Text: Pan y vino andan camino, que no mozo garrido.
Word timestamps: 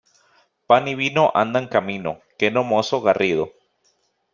Pan 0.67 0.87
y 0.87 0.95
vino 0.95 1.31
andan 1.35 1.67
camino, 1.67 2.21
que 2.39 2.49
no 2.49 2.63
mozo 2.63 3.01
garrido. 3.03 3.51